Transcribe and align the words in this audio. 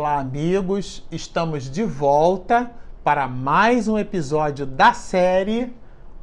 Olá, 0.00 0.18
amigos! 0.18 1.04
Estamos 1.12 1.70
de 1.70 1.84
volta 1.84 2.70
para 3.04 3.28
mais 3.28 3.86
um 3.86 3.98
episódio 3.98 4.64
da 4.64 4.94
série 4.94 5.74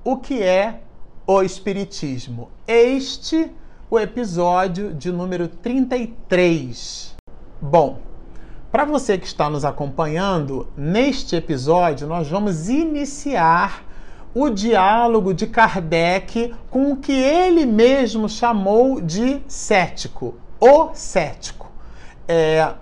O 0.03 0.17
que 0.17 0.41
é 0.41 0.81
o 1.27 1.43
Espiritismo. 1.43 2.49
Este 2.67 3.51
o 3.87 3.99
episódio 3.99 4.95
de 4.95 5.11
número 5.11 5.47
33. 5.47 7.15
Bom, 7.61 7.99
para 8.71 8.83
você 8.83 9.15
que 9.15 9.27
está 9.27 9.47
nos 9.47 9.63
acompanhando, 9.63 10.67
neste 10.75 11.35
episódio 11.35 12.07
nós 12.07 12.27
vamos 12.27 12.69
iniciar 12.69 13.85
o 14.33 14.49
diálogo 14.49 15.35
de 15.35 15.45
Kardec 15.45 16.51
com 16.71 16.93
o 16.93 16.97
que 16.97 17.13
ele 17.13 17.63
mesmo 17.63 18.27
chamou 18.27 18.99
de 18.99 19.39
cético, 19.47 20.33
o 20.59 20.89
cético. 20.95 21.71
É, 22.27 22.73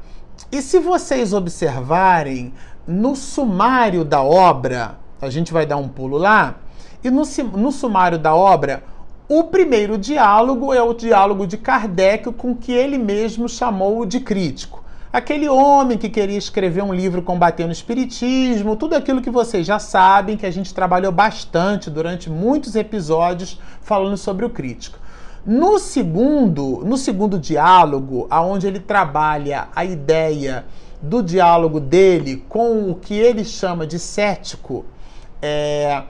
e 0.52 0.62
se 0.62 0.80
vocês 0.80 1.34
observarem 1.34 2.54
no 2.88 3.16
sumário 3.16 4.06
da 4.06 4.22
obra, 4.22 4.98
a 5.22 5.30
gente 5.30 5.52
vai 5.52 5.66
dar 5.66 5.78
um 5.78 5.88
pulo 5.88 6.18
lá, 6.18 6.56
e 7.04 7.10
no, 7.10 7.24
no 7.56 7.72
sumário 7.72 8.18
da 8.18 8.36
obra, 8.36 8.84
o 9.28 9.46
primeiro 9.46 9.98
diálogo 9.98 10.74
é 10.74 10.82
o 10.82 10.94
diálogo 10.94 11.48
de 11.48 11.58
Kardec 11.58 12.32
com 12.34 12.56
que 12.56 12.72
ele 12.72 12.98
mesmo 12.98 13.50
chamou 13.50 14.06
de 14.06 14.20
crítico. 14.20 14.84
Aquele 15.12 15.48
homem 15.48 15.98
que 15.98 16.10
queria 16.10 16.38
escrever 16.38 16.84
um 16.84 16.94
livro 16.94 17.22
combatendo 17.22 17.70
o 17.70 17.72
espiritismo, 17.72 18.76
tudo 18.76 18.96
aquilo 18.96 19.22
que 19.22 19.30
vocês 19.32 19.66
já 19.66 19.80
sabem, 19.80 20.36
que 20.36 20.46
a 20.46 20.52
gente 20.52 20.74
trabalhou 20.74 21.12
bastante 21.12 21.90
durante 21.90 22.30
muitos 22.30 22.76
episódios 22.76 23.60
falando 23.82 24.18
sobre 24.18 24.46
o 24.46 24.50
crítico. 24.50 25.00
No 25.46 25.78
segundo, 25.78 26.82
no 26.84 26.98
segundo 26.98 27.38
diálogo, 27.38 28.26
aonde 28.32 28.66
ele 28.66 28.80
trabalha 28.80 29.68
a 29.76 29.86
ideia 29.86 30.66
do 31.00 31.22
diálogo 31.22 31.80
dele 31.80 32.44
com 32.50 32.90
o 32.90 32.96
que 32.96 33.14
ele 33.14 33.46
chama 33.46 33.86
de 33.86 34.00
cético, 34.00 34.84
é, 35.40 36.02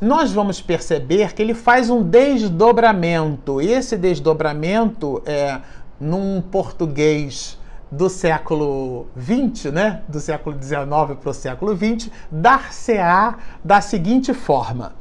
nós 0.00 0.32
vamos 0.32 0.60
perceber 0.60 1.32
que 1.32 1.40
ele 1.40 1.54
faz 1.54 1.90
um 1.90 2.02
desdobramento. 2.02 3.62
E 3.62 3.70
esse 3.70 3.96
desdobramento 3.96 5.22
é 5.24 5.60
num 6.00 6.40
português 6.40 7.56
do 7.88 8.08
século 8.08 9.06
XX, 9.16 9.66
né? 9.66 10.02
Do 10.08 10.18
século 10.18 10.60
XIX 10.60 10.80
para 11.20 11.30
o 11.30 11.34
século 11.34 11.76
XX, 11.76 12.10
dar-se-á 12.32 13.36
da 13.62 13.80
seguinte 13.80 14.34
forma 14.34 14.92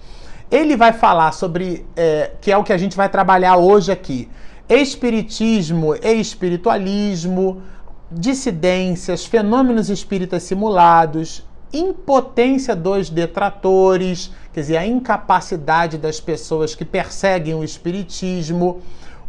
ele 0.52 0.76
vai 0.76 0.92
falar 0.92 1.32
sobre, 1.32 1.86
é, 1.96 2.32
que 2.42 2.52
é 2.52 2.58
o 2.58 2.64
que 2.64 2.74
a 2.74 2.78
gente 2.78 2.98
vai 2.98 3.08
trabalhar 3.08 3.56
hoje 3.56 3.92
aqui, 3.92 4.30
espiritismo 4.70 5.96
e 5.96 6.14
espiritualismo, 6.14 7.62
dissidências, 8.12 9.26
fenômenos 9.26 9.90
espíritas 9.90 10.44
simulados, 10.44 11.46
impotência 11.74 12.76
dos 12.76 13.10
detratores, 13.10 14.32
quer 14.54 14.60
dizer, 14.60 14.78
a 14.78 14.86
incapacidade 14.86 15.98
das 15.98 16.20
pessoas 16.20 16.76
que 16.76 16.84
perseguem 16.84 17.56
o 17.56 17.64
espiritismo, 17.64 18.82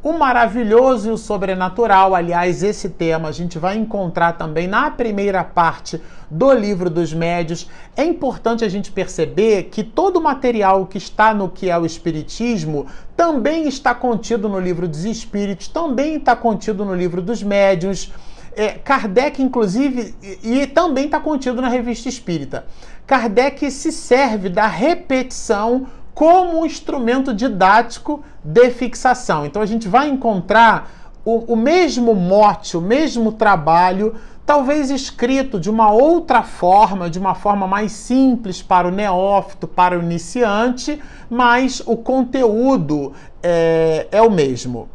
o 0.03 0.13
maravilhoso 0.13 1.09
e 1.09 1.13
o 1.13 1.17
sobrenatural, 1.17 2.15
aliás, 2.15 2.63
esse 2.63 2.89
tema 2.89 3.29
a 3.29 3.33
gente 3.33 3.57
vai 3.57 3.77
encontrar 3.77 4.33
também 4.33 4.67
na 4.67 4.91
primeira 4.91 5.45
parte 5.45 6.01
do 6.29 6.53
livro 6.53 6.91
dos 6.91 7.15
médios. 7.15 7.71
É 7.97 8.05
importante 8.05 8.65
a 8.65 8.69
gente 8.69 8.91
perceber 8.91 9.65
que 9.65 9.85
todo 9.85 10.17
o 10.17 10.21
material 10.21 10.87
que 10.87 10.99
está 10.99 11.33
no 11.33 11.49
que 11.49 11.71
é 11.71 11.79
o 11.79 11.87
Espiritismo 11.87 12.87
também 13.17 13.69
está 13.69 13.95
contido 13.95 14.49
no 14.49 14.59
livro 14.59 14.89
dos 14.89 15.05
Espíritos, 15.05 15.69
também 15.69 16.17
está 16.17 16.35
contido 16.35 16.85
no 16.85 16.95
livro 16.95 17.23
dos 17.23 17.41
médios. 17.41 18.13
É, 18.57 18.71
Kardec, 18.71 19.41
inclusive, 19.41 20.15
e, 20.21 20.63
e 20.63 20.67
também 20.67 21.07
está 21.07 21.21
contido 21.21 21.63
na 21.63 21.69
Revista 21.69 22.09
Espírita. 22.09 22.67
Kardec 23.07 23.71
se 23.71 23.93
serve 23.93 24.49
da 24.49 24.67
repetição 24.67 25.87
como 26.15 26.61
um 26.61 26.67
instrumento 26.67 27.33
didático 27.33 28.23
de 28.45 28.71
fixação. 28.71 29.47
Então 29.47 29.63
a 29.63 29.67
gente 29.67 29.89
vai 29.89 30.09
encontrar 30.09 30.91
o, 31.25 31.53
o 31.53 31.57
mesmo 31.57 32.15
mote, 32.15 32.77
o 32.77 32.81
mesmo 32.81 33.33
trabalho, 33.33 34.15
talvez 34.45 34.91
escrito 34.91 35.59
de 35.59 35.71
uma 35.71 35.91
outra 35.91 36.43
forma, 36.43 37.09
de 37.09 37.19
uma 37.19 37.35
forma 37.35 37.67
mais 37.67 37.93
simples 37.93 38.63
para 38.63 38.89
o 38.89 38.91
neófito, 38.91 39.67
para 39.67 39.99
o 39.99 40.03
iniciante, 40.03 41.01
mas 41.31 41.83
o 41.87 41.97
conteúdo 41.97 43.13
é, 43.43 44.09
é 44.11 44.21
o 44.21 44.31
mesmo. 44.31 44.89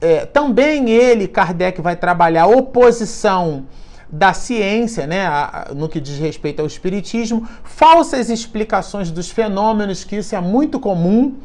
É, 0.00 0.26
também 0.26 0.90
ele, 0.90 1.26
Kardec, 1.26 1.80
vai 1.80 1.96
trabalhar 1.96 2.46
oposição 2.46 3.66
da 4.10 4.32
ciência, 4.32 5.06
né, 5.06 5.26
no 5.76 5.88
que 5.88 6.00
diz 6.00 6.18
respeito 6.18 6.60
ao 6.60 6.66
espiritismo, 6.66 7.46
falsas 7.62 8.30
explicações 8.30 9.10
dos 9.10 9.30
fenômenos, 9.30 10.04
que 10.04 10.16
isso 10.16 10.34
é 10.34 10.40
muito 10.40 10.80
comum. 10.80 11.36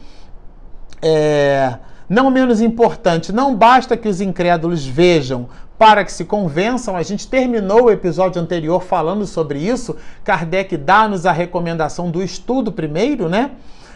É, 1.01 1.77
não 2.07 2.29
menos 2.29 2.61
importante, 2.61 3.31
não 3.31 3.55
basta 3.55 3.97
que 3.97 4.07
os 4.07 4.21
incrédulos 4.21 4.85
vejam 4.85 5.49
para 5.77 6.05
que 6.05 6.11
se 6.11 6.23
convençam. 6.23 6.95
A 6.95 7.03
gente 7.03 7.27
terminou 7.27 7.85
o 7.85 7.91
episódio 7.91 8.41
anterior 8.41 8.81
falando 8.81 9.25
sobre 9.25 9.59
isso. 9.59 9.97
Kardec 10.23 10.77
dá-nos 10.77 11.25
a 11.25 11.31
recomendação 11.31 12.09
do 12.09 12.23
estudo 12.23 12.71
primeiro, 12.71 13.27
né? 13.27 13.51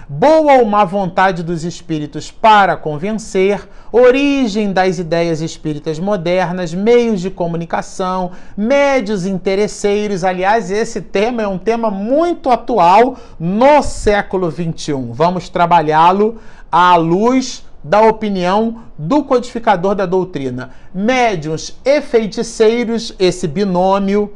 Boa 0.10 0.60
ou 0.60 0.66
má 0.66 0.86
vontade 0.86 1.44
dos 1.44 1.64
espíritos 1.64 2.32
para 2.32 2.78
convencer, 2.78 3.68
origem 3.92 4.72
das 4.72 5.00
ideias 5.00 5.42
espíritas 5.42 6.00
modernas, 6.00 6.74
meios 6.74 7.20
de 7.20 7.30
comunicação, 7.30 8.32
médios 8.56 9.26
interesseiros. 9.26 10.24
Aliás, 10.24 10.72
esse 10.72 11.02
tema 11.02 11.42
é 11.42 11.48
um 11.48 11.58
tema 11.58 11.92
muito 11.92 12.50
atual 12.50 13.18
no 13.40 13.82
século 13.82 14.50
XXI. 14.50 14.94
Vamos 15.12 15.50
trabalhá-lo 15.50 16.38
à 16.72 16.96
luz 16.96 17.66
da 17.84 18.02
opinião 18.02 18.84
do 18.98 19.24
codificador 19.24 19.96
da 19.96 20.06
doutrina. 20.06 20.72
Médiuns 20.94 21.78
e 21.86 22.02
feiticeiros, 22.02 23.14
esse 23.20 23.48
binômio 23.48 24.34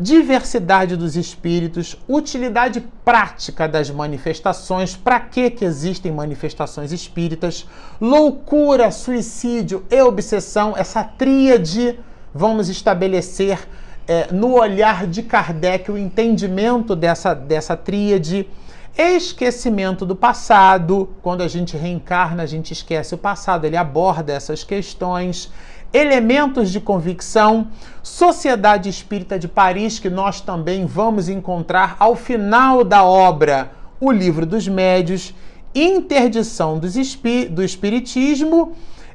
diversidade 0.00 0.96
dos 0.96 1.14
espíritos, 1.14 1.94
utilidade 2.08 2.82
prática 3.04 3.68
das 3.68 3.90
manifestações, 3.90 4.96
para 4.96 5.20
que, 5.20 5.50
que 5.50 5.64
existem 5.64 6.10
manifestações 6.10 6.90
espíritas, 6.90 7.66
loucura, 8.00 8.90
suicídio 8.90 9.84
e 9.90 10.00
obsessão, 10.00 10.74
essa 10.74 11.04
tríade 11.04 11.98
vamos 12.34 12.68
estabelecer 12.68 13.58
é, 14.08 14.32
no 14.32 14.54
olhar 14.54 15.06
de 15.06 15.22
Kardec 15.22 15.90
o 15.90 15.98
entendimento 15.98 16.96
dessa, 16.96 17.34
dessa 17.34 17.76
tríade. 17.76 18.48
Esquecimento 18.96 20.04
do 20.04 20.16
passado, 20.16 21.10
quando 21.22 21.42
a 21.42 21.48
gente 21.48 21.76
reencarna, 21.76 22.42
a 22.42 22.46
gente 22.46 22.72
esquece 22.72 23.14
o 23.14 23.18
passado, 23.18 23.64
ele 23.64 23.76
aborda 23.76 24.32
essas 24.32 24.64
questões 24.64 25.50
elementos 25.92 26.70
de 26.70 26.80
convicção, 26.80 27.68
Sociedade 28.02 28.88
Espírita 28.88 29.38
de 29.38 29.48
Paris, 29.48 29.98
que 29.98 30.08
nós 30.08 30.40
também 30.40 30.86
vamos 30.86 31.28
encontrar 31.28 31.96
ao 31.98 32.14
final 32.14 32.84
da 32.84 33.04
obra 33.04 33.72
O 34.00 34.10
Livro 34.10 34.46
dos 34.46 34.68
Médios, 34.68 35.34
Interdição 35.74 36.78
dos 36.78 36.96
Espí 36.96 37.46
do 37.46 37.62
Espiritismo 37.62 38.72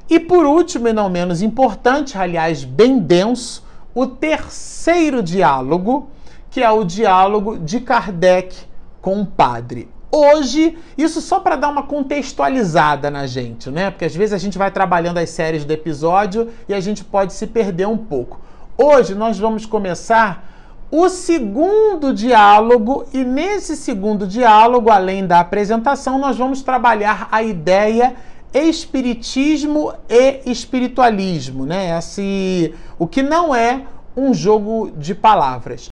e, 0.08 0.20
por 0.20 0.44
último 0.44 0.88
e 0.88 0.92
não 0.92 1.08
menos 1.08 1.42
importante, 1.42 2.16
aliás, 2.16 2.64
bem 2.64 2.98
denso, 2.98 3.64
o 3.94 4.06
terceiro 4.06 5.22
diálogo, 5.22 6.10
que 6.50 6.62
é 6.62 6.70
o 6.70 6.84
diálogo 6.84 7.58
de 7.58 7.80
Kardec 7.80 8.54
com 9.00 9.20
o 9.20 9.26
padre 9.26 9.95
hoje, 10.16 10.78
isso 10.96 11.20
só 11.20 11.40
para 11.40 11.56
dar 11.56 11.68
uma 11.68 11.82
contextualizada 11.82 13.10
na 13.10 13.26
gente, 13.26 13.70
né? 13.70 13.90
Porque 13.90 14.04
às 14.04 14.14
vezes 14.14 14.32
a 14.32 14.38
gente 14.38 14.56
vai 14.56 14.70
trabalhando 14.70 15.18
as 15.18 15.30
séries 15.30 15.64
do 15.64 15.72
episódio 15.72 16.50
e 16.68 16.74
a 16.74 16.80
gente 16.80 17.04
pode 17.04 17.32
se 17.32 17.46
perder 17.46 17.86
um 17.86 17.96
pouco. 17.96 18.40
Hoje 18.78 19.14
nós 19.14 19.38
vamos 19.38 19.66
começar 19.66 20.44
o 20.90 21.08
segundo 21.08 22.14
diálogo 22.14 23.06
e 23.12 23.24
nesse 23.24 23.76
segundo 23.76 24.26
diálogo, 24.26 24.90
além 24.90 25.26
da 25.26 25.40
apresentação, 25.40 26.18
nós 26.18 26.36
vamos 26.36 26.62
trabalhar 26.62 27.28
a 27.30 27.42
ideia 27.42 28.14
espiritismo 28.54 29.92
e 30.08 30.40
espiritualismo, 30.50 31.66
né? 31.66 31.98
Esse, 31.98 32.74
o 32.98 33.06
que 33.06 33.22
não 33.22 33.54
é 33.54 33.82
um 34.16 34.32
jogo 34.32 34.90
de 34.96 35.14
palavras. 35.14 35.88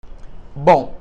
Bom, 0.55 0.95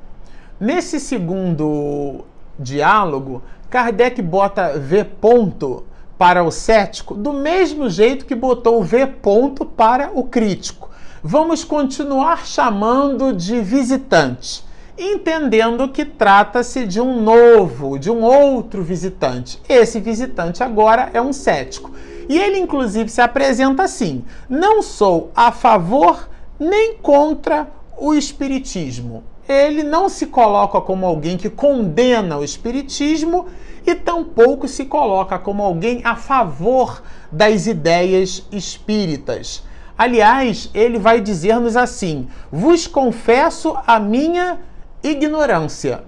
nesse 0.60 1.00
segundo 1.00 2.26
diálogo, 2.58 3.42
Kardec 3.70 4.22
bota 4.22 4.78
V 4.78 5.04
ponto 5.04 5.84
para 6.18 6.44
o 6.44 6.52
cético 6.52 7.16
do 7.16 7.34
mesmo 7.34 7.90
jeito 7.90 8.26
que 8.26 8.36
botou 8.36 8.84
V 8.84 9.08
ponto 9.08 9.66
para 9.66 10.12
o 10.14 10.24
crítico. 10.24 10.90
Vamos 11.24 11.64
continuar 11.64 12.46
chamando 12.46 13.34
de 13.34 13.62
visitante, 13.62 14.64
entendendo 14.98 15.90
que 15.90 16.06
trata-se 16.06 16.86
de 16.86 17.02
um 17.02 17.22
novo, 17.22 17.98
de 17.98 18.12
um 18.12 18.22
outro 18.24 18.84
visitante. 18.84 19.60
Esse 19.68 20.00
visitante 20.00 20.62
agora 20.62 21.10
é 21.14 21.22
um 21.22 21.34
cético. 21.34 21.92
E 22.28 22.38
ele, 22.38 22.60
inclusive, 22.60 23.10
se 23.10 23.22
apresenta 23.22 23.84
assim: 23.84 24.24
não 24.50 24.82
sou 24.82 25.32
a 25.36 25.52
favor 25.52 26.30
nem 26.60 26.96
contra 26.98 27.68
o 27.98 28.14
Espiritismo? 28.14 29.24
Ele 29.48 29.84
não 29.84 30.08
se 30.08 30.28
coloca 30.28 30.80
como 30.80 31.06
alguém 31.06 31.38
que 31.38 31.50
condena 31.50 32.38
o 32.38 32.44
Espiritismo 32.44 33.48
e 33.86 33.94
tampouco 33.94 34.68
se 34.68 34.86
coloca 34.86 35.38
como 35.38 35.62
alguém 35.62 36.02
a 36.04 36.16
favor 36.16 37.04
das 37.32 37.68
ideias 37.68 38.48
espíritas. 38.52 39.64
Aliás, 39.98 40.70
ele 40.74 40.98
vai 40.98 41.22
dizer-nos 41.22 41.76
assim: 41.76 42.28
vos 42.52 42.88
confesso 42.88 43.76
a 43.86 44.00
minha 44.00 44.60
ignorância. 45.04 46.04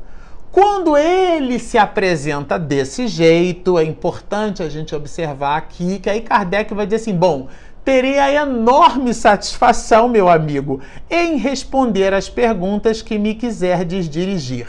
Quando 0.52 0.96
ele 0.96 1.60
se 1.60 1.78
apresenta 1.78 2.58
desse 2.58 3.10
jeito, 3.10 3.78
é 3.78 3.84
importante 3.84 4.64
a 4.64 4.70
gente 4.70 4.96
observar 4.96 5.58
aqui 5.58 6.00
que 6.00 6.10
aí 6.10 6.22
Kardec 6.22 6.74
vai 6.74 6.86
dizer 6.86 6.96
assim: 6.96 7.14
bom, 7.14 7.50
terei 7.86 8.18
a 8.18 8.34
enorme 8.34 9.14
satisfação, 9.14 10.10
meu 10.10 10.28
amigo, 10.28 10.82
em 11.10 11.38
responder 11.38 12.16
às 12.16 12.28
perguntas 12.28 13.04
que 13.04 13.20
me 13.20 13.36
quiserdes 13.36 14.10
dirigir. 14.10 14.68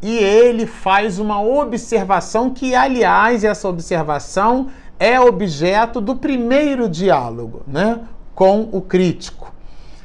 E 0.00 0.16
ele 0.16 0.66
faz 0.66 1.18
uma 1.18 1.42
observação 1.42 2.50
que, 2.50 2.74
aliás, 2.74 3.44
essa 3.44 3.68
observação 3.68 4.68
é 4.98 5.20
objeto 5.20 6.00
do 6.00 6.16
primeiro 6.16 6.88
diálogo, 6.88 7.62
né, 7.66 8.00
com 8.34 8.68
o 8.72 8.80
crítico. 8.80 9.54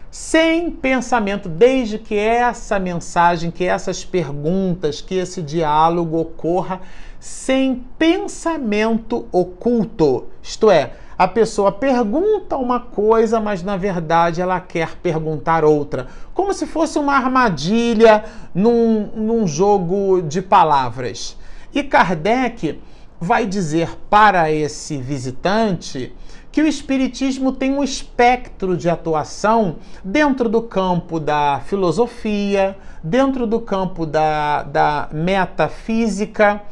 Sem 0.09 0.69
pensamento, 0.69 1.47
desde 1.47 1.97
que 1.97 2.15
essa 2.15 2.77
mensagem, 2.77 3.49
que 3.49 3.63
essas 3.63 4.03
perguntas, 4.03 4.99
que 4.99 5.15
esse 5.15 5.41
diálogo 5.41 6.19
ocorra 6.19 6.81
sem 7.17 7.85
pensamento 7.97 9.27
oculto. 9.31 10.25
Isto 10.41 10.69
é, 10.69 10.93
a 11.21 11.27
pessoa 11.27 11.71
pergunta 11.71 12.57
uma 12.57 12.79
coisa, 12.79 13.39
mas 13.39 13.61
na 13.61 13.77
verdade 13.77 14.41
ela 14.41 14.59
quer 14.59 14.95
perguntar 15.03 15.63
outra. 15.63 16.07
Como 16.33 16.51
se 16.51 16.65
fosse 16.65 16.97
uma 16.97 17.13
armadilha 17.13 18.23
num, 18.55 19.07
num 19.15 19.45
jogo 19.45 20.23
de 20.23 20.41
palavras. 20.41 21.37
E 21.71 21.83
Kardec 21.83 22.81
vai 23.19 23.45
dizer 23.45 23.95
para 24.09 24.51
esse 24.51 24.97
visitante 24.97 26.11
que 26.51 26.59
o 26.59 26.67
Espiritismo 26.67 27.51
tem 27.51 27.71
um 27.71 27.83
espectro 27.83 28.75
de 28.75 28.89
atuação 28.89 29.75
dentro 30.03 30.49
do 30.49 30.63
campo 30.63 31.19
da 31.19 31.61
filosofia, 31.67 32.75
dentro 33.03 33.45
do 33.45 33.59
campo 33.59 34.07
da, 34.07 34.63
da 34.63 35.07
metafísica, 35.11 36.63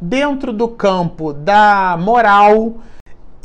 dentro 0.00 0.52
do 0.52 0.68
campo 0.68 1.32
da 1.32 1.98
moral, 2.00 2.76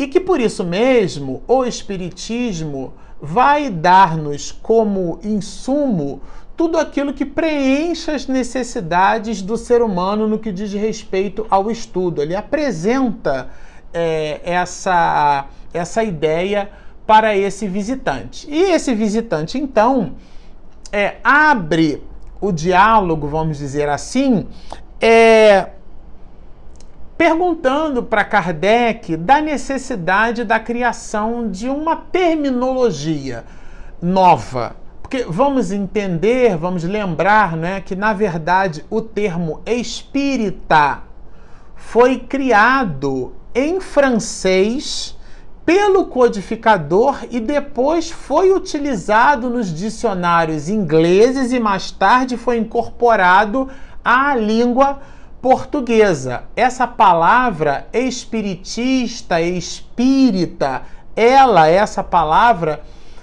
e 0.02 0.08
que 0.08 0.20
por 0.20 0.42
isso 0.42 0.64
mesmo 0.64 1.44
o 1.48 1.64
Espiritismo 1.64 2.94
vai 3.22 3.70
dar-nos 3.70 4.52
como 4.52 5.20
insumo 5.24 6.22
tudo 6.58 6.80
aquilo 6.80 7.14
que 7.14 7.24
preenche 7.24 8.10
as 8.10 8.26
necessidades 8.26 9.44
do 9.44 9.56
ser 9.58 9.84
humano 9.84 10.28
no 10.28 10.40
que 10.40 10.52
diz 10.52 10.74
respeito 10.74 11.46
ao 11.52 11.70
estudo. 11.70 12.20
Ele 12.20 12.36
apresenta 12.36 13.50
é, 13.94 14.42
essa, 14.44 15.46
essa 15.72 16.04
ideia 16.04 16.72
para 17.06 17.38
esse 17.38 17.68
visitante. 17.68 18.48
E 18.50 18.72
esse 18.72 18.96
visitante, 18.96 19.60
então, 19.60 20.16
é, 20.92 21.18
abre 21.24 22.02
o 22.40 22.52
diálogo, 22.52 23.28
vamos 23.28 23.60
dizer 23.60 23.88
assim, 23.88 24.48
é, 25.00 25.68
perguntando 27.22 28.02
para 28.02 28.24
Kardec 28.24 29.16
da 29.16 29.40
necessidade 29.40 30.44
da 30.44 30.60
criação 30.60 31.52
de 31.52 31.70
uma 31.70 31.96
terminologia 31.96 33.44
nova. 34.02 34.76
Porque 35.04 35.26
vamos 35.30 35.72
entender, 35.72 36.58
vamos 36.58 36.84
lembrar 36.84 37.56
né, 37.56 37.80
que, 37.80 37.96
na 37.96 38.12
verdade, 38.12 38.84
o 38.90 39.04
termo 39.04 39.62
espírita 39.68 41.04
foi 41.76 42.18
criado 42.18 43.34
em 43.54 43.80
francês 43.80 45.16
pelo 45.64 46.06
codificador 46.06 47.20
e 47.30 47.40
depois 47.40 48.10
foi 48.10 48.52
utilizado 48.52 49.48
nos 49.48 49.72
dicionários 49.72 50.70
ingleses 50.70 51.52
e 51.52 51.60
mais 51.60 51.92
tarde 51.92 52.36
foi 52.36 52.58
incorporado 52.58 53.70
à 54.04 54.36
língua 54.36 55.00
portuguesa. 55.42 56.44
Essa 56.56 56.88
palavra 56.88 57.88
espiritista, 57.92 59.42
espírita, 59.42 60.84
ela, 61.16 61.68
essa 61.68 62.04
palavra, 62.04 62.82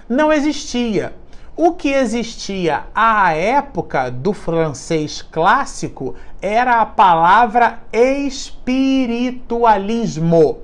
não 0.08 0.32
existia. 0.32 1.12
O 1.56 1.72
que 1.72 1.88
existia 1.88 2.84
à 2.94 3.32
época 3.32 4.10
do 4.10 4.32
francês 4.32 5.22
clássico 5.22 6.14
era 6.40 6.80
a 6.80 6.86
palavra 6.86 7.80
espiritualismo. 7.92 10.60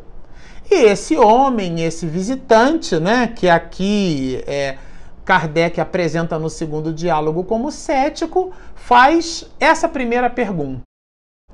E 0.70 0.84
esse 0.84 1.18
homem, 1.18 1.84
esse 1.84 2.06
visitante, 2.06 2.96
né, 2.98 3.26
que 3.26 3.50
aqui 3.50 4.42
é, 4.46 4.78
Kardec 5.24 5.80
apresenta 5.80 6.38
no 6.38 6.48
segundo 6.48 6.92
diálogo 6.92 7.42
como 7.44 7.72
cético, 7.72 8.52
faz 8.74 9.46
essa 9.58 9.88
primeira 9.88 10.30
pergunta. 10.30 10.82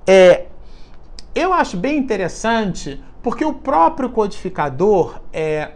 É, 0.07 0.47
eu 1.35 1.53
acho 1.53 1.77
bem 1.77 1.99
interessante 1.99 3.03
porque 3.23 3.45
o 3.45 3.55
próprio 3.55 4.11
codificador, 4.11 5.21
é, 5.33 5.73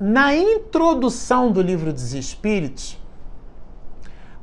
na 0.00 0.34
introdução 0.34 1.52
do 1.52 1.60
livro 1.60 1.92
dos 1.92 2.12
Espíritos, 2.14 2.98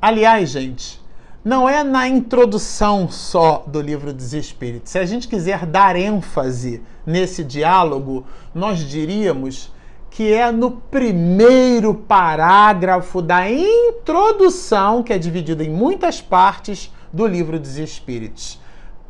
Aliás, 0.04 0.50
gente, 0.50 1.02
não 1.46 1.70
é 1.70 1.82
na 1.82 2.10
introdução 2.10 3.08
só 3.10 3.64
do 3.66 3.80
livro 3.80 4.12
dos 4.12 4.34
Espíritos. 4.34 4.92
Se 4.92 5.00
a 5.00 5.06
gente 5.06 5.30
quiser 5.30 5.66
dar 5.66 5.96
ênfase 5.96 6.84
nesse 7.06 7.42
diálogo, 7.42 8.26
nós 8.54 8.80
diríamos 8.80 9.72
que 10.10 10.34
é 10.34 10.52
no 10.52 10.72
primeiro 10.72 11.94
parágrafo 11.94 13.22
da 13.22 13.50
introdução, 13.50 15.02
que 15.02 15.14
é 15.14 15.18
dividido 15.18 15.64
em 15.64 15.70
muitas 15.70 16.20
partes 16.20 16.92
do 17.14 17.26
livro 17.26 17.58
dos 17.58 17.78
Espíritos. 17.78 18.60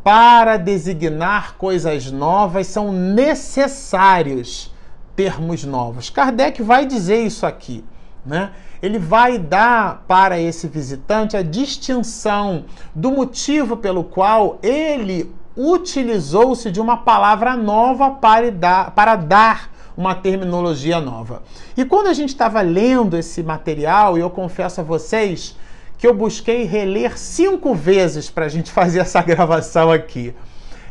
Para 0.03 0.57
designar 0.57 1.55
coisas 1.57 2.12
novas 2.12 2.67
são 2.67 2.91
necessários 2.91 4.74
termos 5.15 5.63
novos. 5.63 6.10
Kardec 6.10 6.62
vai 6.62 6.86
dizer 6.86 7.24
isso 7.24 7.45
aqui, 7.45 7.86
né? 8.25 8.51
ele 8.83 9.00
vai 9.00 9.39
dar 9.39 10.03
para 10.05 10.38
esse 10.38 10.67
visitante 10.67 11.38
a 11.38 11.41
distinção 11.41 12.65
do 12.93 13.12
motivo 13.12 13.77
pelo 13.77 14.03
qual 14.03 14.60
ele 14.62 15.33
utilizou-se 15.55 16.69
de 16.69 16.81
uma 16.81 16.98
palavra 16.98 17.55
nova 17.55 18.12
para 18.12 18.51
dar, 18.51 18.91
para 18.91 19.15
dar 19.15 19.72
uma 19.95 20.13
terminologia 20.13 21.00
nova. 21.00 21.43
E 21.77 21.86
quando 21.86 22.07
a 22.07 22.13
gente 22.13 22.29
estava 22.29 22.60
lendo 22.60 23.15
esse 23.15 23.41
material, 23.41 24.17
e 24.17 24.22
eu 24.22 24.29
confesso 24.29 24.81
a 24.81 24.83
vocês 24.83 25.55
que 26.03 26.07
eu 26.07 26.13
busquei 26.13 26.65
reler 26.65 27.17
cinco 27.17 27.74
vezes 27.74 28.29
para 28.29 28.43
a 28.43 28.50
gente 28.50 28.69
fazer 28.75 29.00
essa 29.00 29.22
gravação 29.22 29.89
aqui. 29.89 30.36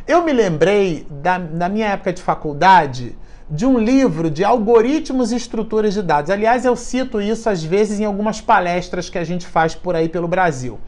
Eu 0.07 0.25
me 0.25 0.33
lembrei 0.33 1.05
da, 1.07 1.37
da 1.37 1.69
minha 1.69 1.89
época 1.89 2.11
de 2.11 2.19
faculdade 2.19 3.15
de 3.47 3.63
um 3.63 3.77
livro 3.77 4.31
de 4.31 4.43
algoritmos 4.43 5.31
e 5.31 5.35
estruturas 5.35 5.93
de 5.93 6.01
dados. 6.01 6.31
Aliás, 6.31 6.65
eu 6.65 6.75
cito 6.75 7.21
isso 7.21 7.47
às 7.47 7.63
vezes 7.63 7.99
em 7.99 8.05
algumas 8.05 8.41
palestras 8.41 9.07
que 9.07 9.19
a 9.19 9.23
gente 9.23 9.45
faz 9.45 9.75
por 9.75 9.95
aí 9.95 10.09
pelo 10.09 10.27
Brasil. 10.27 10.79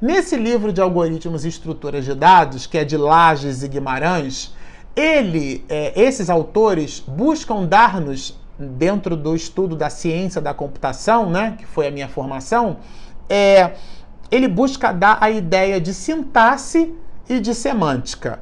Nesse 0.00 0.36
livro 0.36 0.72
de 0.72 0.80
algoritmos 0.80 1.44
e 1.44 1.48
estruturas 1.48 2.06
de 2.06 2.14
dados, 2.14 2.66
que 2.66 2.78
é 2.78 2.84
de 2.84 2.96
Lages 2.96 3.62
e 3.62 3.68
Guimarães, 3.68 4.54
ele, 4.96 5.66
é, 5.68 5.92
esses 6.00 6.30
autores 6.30 7.04
buscam 7.06 7.66
dar-nos, 7.66 8.40
dentro 8.58 9.14
do 9.18 9.36
estudo 9.36 9.76
da 9.76 9.90
ciência 9.90 10.40
da 10.40 10.54
computação, 10.54 11.28
né, 11.28 11.56
que 11.58 11.66
foi 11.66 11.88
a 11.88 11.90
minha 11.90 12.08
formação, 12.08 12.78
é, 13.28 13.72
ele 14.30 14.48
busca 14.48 14.92
dar 14.92 15.18
a 15.20 15.30
ideia 15.30 15.80
de 15.80 15.92
sintaxe 15.94 16.92
e 17.28 17.40
de 17.40 17.54
semântica. 17.54 18.40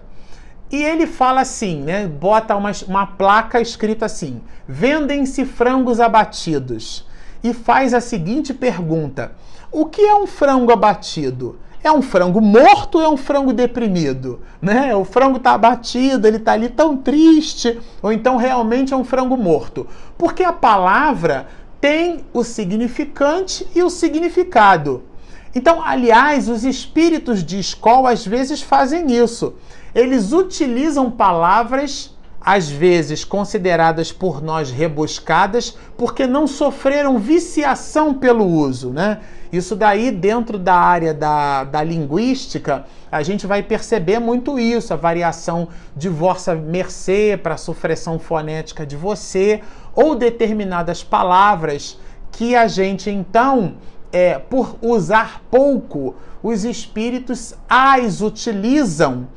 E 0.71 0.83
ele 0.83 1.07
fala 1.07 1.43
assim, 1.43 1.83
né? 1.83 2.07
Bota 2.07 2.57
uma, 2.57 2.73
uma 2.89 3.07
placa 3.07 3.61
escrita 3.61 4.07
assim: 4.07 4.41
vendem-se 4.67 5.45
frangos 5.45 6.01
abatidos. 6.01 7.07
E 7.43 7.53
faz 7.53 7.93
a 7.93 8.01
seguinte 8.01 8.55
pergunta: 8.55 9.33
O 9.71 9.87
que 9.87 10.01
é 10.01 10.15
um 10.15 10.27
frango 10.27 10.73
abatido? 10.73 11.59
É 11.83 11.93
um 11.93 12.01
frango 12.01 12.41
morto 12.41 12.97
ou 12.97 13.05
é 13.05 13.09
um 13.11 13.17
frango 13.17 13.53
deprimido? 13.53 14.41
Né? 14.61 14.97
O 14.97 15.05
frango 15.05 15.37
está 15.37 15.53
abatido, 15.53 16.27
ele 16.27 16.39
está 16.39 16.53
ali 16.53 16.71
tão 16.71 16.97
triste, 16.97 17.79
ou 18.01 18.11
então 18.11 18.39
realmente 18.39 18.95
é 18.95 18.97
um 18.97 19.05
frango 19.05 19.37
morto. 19.37 19.87
Porque 20.17 20.43
a 20.43 20.53
palavra 20.53 21.47
tem 21.85 22.25
o 22.33 22.43
significante 22.43 23.67
e 23.75 23.83
o 23.83 23.91
significado. 23.91 25.03
Então, 25.55 25.85
aliás, 25.85 26.49
os 26.49 26.65
espíritos 26.65 27.45
de 27.45 27.59
escola 27.59 28.11
às 28.11 28.27
vezes 28.27 28.63
fazem 28.63 29.13
isso 29.13 29.55
eles 29.95 30.33
utilizam 30.33 31.11
palavras 31.11 32.13
às 32.41 32.69
vezes 32.69 33.25
consideradas 33.25 34.13
por 34.13 34.43
nós 34.43 34.71
rebuscadas, 34.71 35.79
porque 35.97 36.27
não 36.27 36.47
sofreram 36.47 37.19
viciação 37.19 38.13
pelo 38.13 38.45
uso, 38.45 38.91
né? 38.91 39.21
Isso 39.57 39.77
daí, 39.77 40.11
dentro 40.11 40.59
da 40.59 40.75
área 40.75 41.15
da, 41.15 41.63
da 41.63 41.81
linguística, 41.81 42.87
a 43.11 43.23
gente 43.23 43.47
vai 43.47 43.63
perceber 43.63 44.19
muito 44.19 44.59
isso, 44.59 44.93
a 44.93 44.97
variação 44.97 45.69
de 45.95 46.09
vossa 46.09 46.57
mercê 46.57 47.39
para 47.41 47.55
a 47.55 47.57
supressão 47.57 48.19
fonética 48.19 48.85
de 48.85 48.97
você, 48.97 49.61
ou 49.95 50.17
determinadas 50.17 51.05
palavras 51.05 51.97
que 52.33 52.57
a 52.57 52.67
gente, 52.67 53.09
então, 53.09 53.77
é, 54.13 54.41
por 54.41 54.77
usar 54.83 55.41
pouco, 55.49 56.17
os 56.43 56.65
espíritos 56.65 57.55
as 57.69 58.23
utilizam 58.23 59.29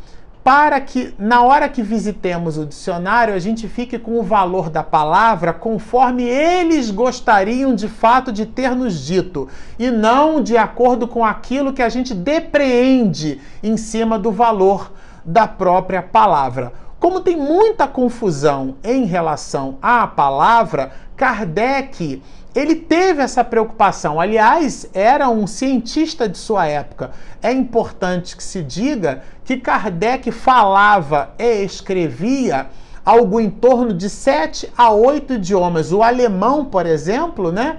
para 0.48 0.80
que 0.80 1.13
na 1.20 1.44
hora 1.44 1.68
que 1.68 1.84
visitemos 1.84 2.58
o 2.58 2.66
dicionário 2.66 3.34
a 3.34 3.38
gente 3.38 3.68
fique 3.68 4.00
com 4.00 4.18
o 4.18 4.24
valor 4.24 4.70
da 4.70 4.82
palavra 4.82 5.51
conforme 5.51 6.24
eles 6.24 6.89
gostariam 6.89 7.75
de 7.75 7.89
fato 7.89 8.32
de 8.32 8.46
ter 8.46 8.74
nos 8.74 9.06
dito 9.06 9.50
e 9.77 9.92
não 9.92 10.42
de 10.42 10.56
acordo 10.56 11.06
com 11.06 11.25
aquilo 11.25 11.74
que 11.74 11.82
a 11.82 11.89
gente 11.89 12.13
depreende 12.13 13.42
em 13.62 13.75
cima 13.75 14.18
do 14.18 14.32
valor 14.32 14.94
da 15.25 15.50
própria 15.50 16.01
palavra. 16.01 16.72
Como 16.98 17.20
tem 17.20 17.36
muita 17.36 17.86
confusão 17.86 18.75
em 18.86 19.04
relação 19.04 19.77
à 19.82 20.08
palavra, 20.08 20.94
Kardec 21.18 22.22
ele 22.56 22.75
teve 22.75 23.22
essa 23.22 23.44
preocupação. 23.44 24.20
Aliás, 24.20 24.89
era 24.94 25.30
um 25.30 25.46
cientista 25.46 26.27
de 26.27 26.38
sua 26.38 26.66
época. 26.66 27.12
É 27.42 27.51
importante 27.51 28.36
que 28.36 28.44
se 28.44 28.63
diga 28.63 29.22
que 29.46 29.58
Kardec 29.58 30.32
falava 30.32 31.30
e 31.38 31.63
escrevia 31.63 32.68
algo 33.06 33.39
em 33.39 33.50
torno 33.50 33.94
de 33.94 34.10
sete 34.10 34.70
a 34.77 34.92
oito 34.92 35.34
idiomas. 35.34 35.94
O 35.94 36.04
alemão, 36.04 36.66
por 36.66 36.86
exemplo, 36.86 37.51
né? 37.51 37.77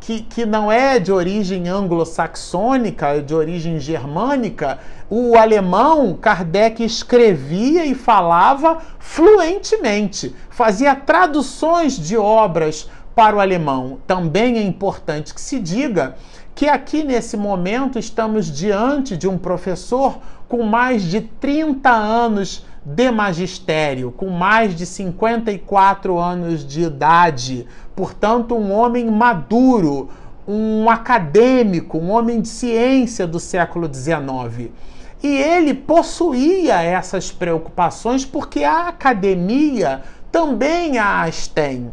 Que, 0.00 0.20
que 0.20 0.44
não 0.44 0.70
é 0.70 0.98
de 0.98 1.10
origem 1.10 1.66
anglo-saxônica, 1.66 3.06
é 3.06 3.20
de 3.20 3.34
origem 3.34 3.80
germânica, 3.80 4.78
o 5.08 5.34
alemão 5.36 6.12
Kardec 6.14 6.84
escrevia 6.84 7.86
e 7.86 7.94
falava 7.94 8.82
fluentemente, 8.98 10.34
fazia 10.50 10.94
traduções 10.94 11.96
de 11.98 12.18
obras 12.18 12.90
para 13.14 13.36
o 13.36 13.40
alemão. 13.40 13.98
Também 14.06 14.58
é 14.58 14.62
importante 14.62 15.32
que 15.32 15.40
se 15.40 15.58
diga 15.58 16.16
que 16.54 16.68
aqui 16.68 17.02
nesse 17.02 17.36
momento 17.36 17.98
estamos 17.98 18.46
diante 18.50 19.16
de 19.16 19.28
um 19.28 19.36
professor 19.36 20.18
com 20.48 20.62
mais 20.62 21.02
de 21.02 21.20
30 21.20 21.90
anos 21.90 22.64
de 22.84 23.10
magistério, 23.10 24.12
com 24.12 24.28
mais 24.28 24.74
de 24.76 24.84
54 24.84 26.18
anos 26.18 26.66
de 26.66 26.82
idade, 26.82 27.66
portanto, 27.96 28.54
um 28.54 28.72
homem 28.72 29.10
maduro, 29.10 30.10
um 30.46 30.90
acadêmico, 30.90 31.98
um 31.98 32.10
homem 32.10 32.40
de 32.40 32.48
ciência 32.48 33.26
do 33.26 33.40
século 33.40 33.92
XIX. 33.92 34.70
E 35.22 35.28
ele 35.28 35.72
possuía 35.72 36.82
essas 36.82 37.32
preocupações 37.32 38.26
porque 38.26 38.62
a 38.62 38.88
academia 38.88 40.02
também 40.30 40.98
as 40.98 41.48
tem. 41.48 41.90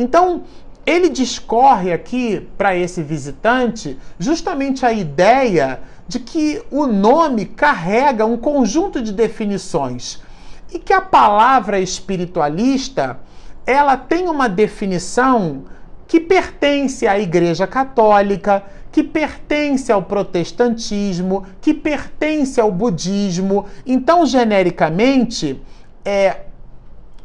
Então, 0.00 0.44
ele 0.86 1.10
discorre 1.10 1.92
aqui 1.92 2.48
para 2.56 2.74
esse 2.74 3.02
visitante 3.02 3.98
justamente 4.18 4.86
a 4.86 4.90
ideia 4.94 5.80
de 6.08 6.18
que 6.18 6.62
o 6.70 6.86
nome 6.86 7.44
carrega 7.44 8.24
um 8.24 8.38
conjunto 8.38 9.02
de 9.02 9.12
definições 9.12 10.18
e 10.72 10.78
que 10.78 10.94
a 10.94 11.02
palavra 11.02 11.78
espiritualista 11.78 13.20
ela 13.66 13.94
tem 13.94 14.26
uma 14.26 14.48
definição 14.48 15.64
que 16.08 16.18
pertence 16.18 17.06
à 17.06 17.20
Igreja 17.20 17.66
Católica, 17.66 18.64
que 18.90 19.02
pertence 19.02 19.92
ao 19.92 20.02
protestantismo, 20.02 21.44
que 21.60 21.74
pertence 21.74 22.58
ao 22.58 22.72
budismo. 22.72 23.66
Então, 23.84 24.24
genericamente, 24.24 25.60
é 26.04 26.49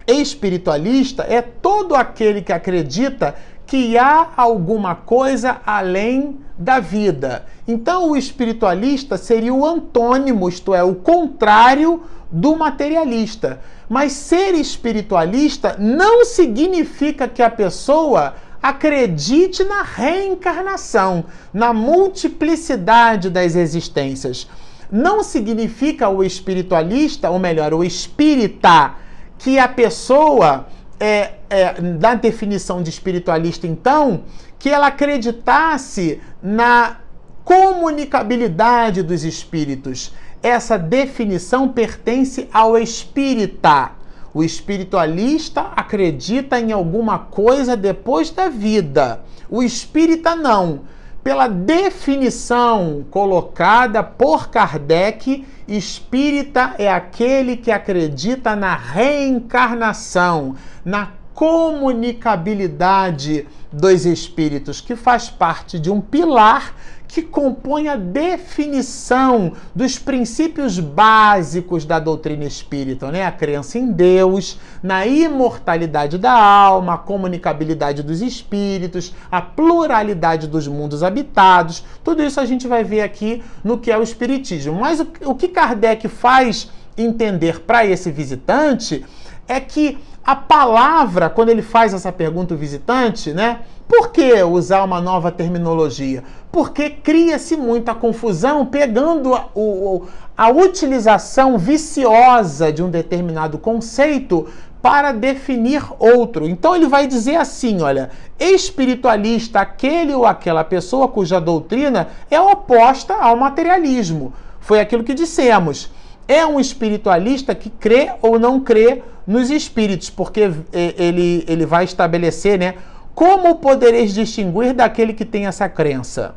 espiritualista 0.08 1.26
é 1.28 1.42
todo 1.42 1.96
aquele 1.96 2.42
que 2.42 2.54
acredita 2.54 3.36
que 3.66 3.98
há 3.98 4.30
alguma 4.38 4.96
coisa 4.96 5.58
além 5.66 6.40
da 6.58 6.80
vida. 6.80 7.46
Então, 7.68 8.12
o 8.12 8.18
espiritualista 8.18 9.18
seria 9.18 9.54
o 9.54 9.66
antônimo, 9.66 10.48
isto 10.48 10.74
é, 10.74 10.84
o 10.84 10.96
contrário 10.96 12.04
do 12.32 12.56
materialista. 12.56 13.60
Mas 13.90 14.12
ser 14.12 14.54
espiritualista 14.54 15.76
não 15.80 16.24
significa 16.26 17.28
que 17.28 17.42
a 17.42 17.50
pessoa 17.50 18.36
acredite 18.62 19.64
na 19.64 19.84
reencarnação, 19.84 21.26
na 21.54 21.74
multiplicidade 21.74 23.30
das 23.30 23.56
existências. 23.56 24.48
Não 24.92 25.24
significa 25.24 26.10
o 26.10 26.24
espiritualista, 26.24 27.30
ou 27.30 27.40
melhor, 27.40 27.74
o 27.74 27.84
espírita 27.84 28.96
que 29.38 29.60
a 29.60 29.68
pessoa, 29.68 30.68
é, 31.00 31.34
é, 31.50 31.82
na 31.82 32.16
definição 32.16 32.82
de 32.82 32.90
espiritualista, 32.90 33.68
então, 33.68 34.24
que 34.58 34.70
ela 34.70 34.88
acreditasse 34.88 36.22
na 36.42 36.98
comunicabilidade 37.44 39.04
dos 39.04 39.24
espíritos. 39.24 40.14
Essa 40.42 40.78
definição 40.78 41.70
pertence 41.70 42.50
ao 42.52 42.78
espírita. 42.78 43.92
O 44.34 44.44
espiritualista 44.44 45.62
acredita 45.76 46.60
em 46.60 46.72
alguma 46.72 47.20
coisa 47.20 47.78
depois 47.78 48.32
da 48.32 48.50
vida. 48.50 49.22
O 49.50 49.64
espírita 49.64 50.36
não. 50.36 50.82
Pela 51.26 51.48
definição 51.48 53.04
colocada 53.10 54.04
por 54.04 54.50
Kardec, 54.50 55.44
Espírita 55.68 56.76
é 56.78 56.88
aquele 56.88 57.58
que 57.58 57.72
acredita 57.72 58.56
na 58.56 58.76
reencarnação, 58.76 60.56
na 60.86 61.14
comunicabilidade 61.34 63.48
dos 63.74 64.06
espíritos, 64.06 64.82
que 64.82 64.96
faz 64.96 65.28
parte 65.28 65.80
de 65.80 65.90
um 65.90 66.00
pilar 66.00 66.76
que 67.16 67.22
compõe 67.22 67.88
a 67.88 67.96
definição 67.96 69.54
dos 69.74 69.98
princípios 69.98 70.82
básicos 70.82 71.86
da 71.86 71.98
doutrina 71.98 72.44
espírita, 72.44 73.10
né? 73.10 73.26
A 73.26 73.32
crença 73.32 73.80
em 73.80 73.90
Deus, 73.90 74.60
na 74.84 75.08
imortalidade 75.08 76.18
da 76.18 76.34
alma, 76.34 76.96
a 76.96 76.98
comunicabilidade 76.98 78.04
dos 78.04 78.22
espíritos, 78.22 79.16
a 79.32 79.42
pluralidade 79.42 80.46
dos 80.46 80.68
mundos 80.68 81.04
habitados. 81.04 81.86
Tudo 82.04 82.22
isso 82.22 82.42
a 82.42 82.46
gente 82.46 82.68
vai 82.68 82.84
ver 82.84 83.00
aqui 83.00 83.42
no 83.64 83.78
que 83.78 83.90
é 83.90 83.98
o 83.98 84.04
espiritismo. 84.04 84.76
Mas 84.76 85.00
o, 85.00 85.08
o 85.24 85.36
que 85.36 85.48
Kardec 85.48 86.10
faz 86.10 86.70
entender 86.98 87.62
para 87.62 87.86
esse 87.86 88.12
visitante 88.12 89.06
é 89.48 89.62
que 89.62 90.00
a 90.26 90.36
palavra, 90.36 91.30
quando 91.30 91.50
ele 91.50 91.62
faz 91.62 91.94
essa 91.94 92.12
pergunta 92.12 92.54
ao 92.54 92.60
visitante, 92.60 93.32
né? 93.32 93.60
Por 93.88 94.10
que 94.10 94.42
usar 94.42 94.84
uma 94.84 95.00
nova 95.00 95.32
terminologia? 95.32 96.24
Porque 96.52 96.90
cria-se 96.90 97.56
muita 97.56 97.94
confusão 97.94 98.66
pegando 98.66 99.36
a, 99.36 99.46
o, 99.54 100.08
a 100.36 100.50
utilização 100.50 101.60
viciosa 101.60 102.74
de 102.74 102.82
um 102.82 102.90
determinado 102.90 103.60
conceito 103.60 104.48
para 104.82 105.12
definir 105.12 105.84
outro. 106.00 106.48
Então 106.48 106.76
ele 106.76 106.88
vai 106.88 107.06
dizer 107.06 107.36
assim, 107.36 107.82
olha, 107.82 108.10
espiritualista, 108.40 109.60
aquele 109.60 110.14
ou 110.16 110.26
aquela 110.26 110.64
pessoa 110.64 111.08
cuja 111.08 111.40
doutrina 111.40 112.08
é 112.32 112.42
oposta 112.42 113.14
ao 113.14 113.36
materialismo. 113.36 114.34
Foi 114.60 114.80
aquilo 114.80 115.04
que 115.04 115.14
dissemos. 115.14 115.92
É 116.28 116.46
um 116.46 116.60
espiritualista 116.60 117.54
que 117.54 117.70
crê 117.70 118.12
ou 118.22 118.40
não 118.40 118.60
crê 118.60 119.04
nos 119.28 119.50
espíritos, 119.50 120.10
porque 120.10 120.52
ele, 120.74 121.44
ele 121.48 121.66
vai 121.66 121.84
estabelecer, 121.84 122.60
né? 122.60 122.76
Como 123.14 123.56
podereis 123.56 124.14
distinguir 124.14 124.74
daquele 124.74 125.14
que 125.14 125.24
tem 125.24 125.46
essa 125.46 125.70
crença? 125.70 126.36